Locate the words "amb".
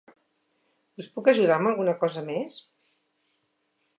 1.59-1.69